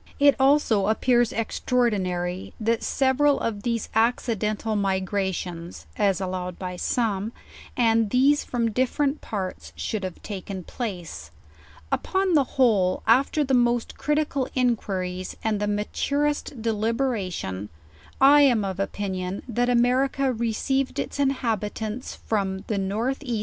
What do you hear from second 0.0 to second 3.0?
It also appears extraordinary, that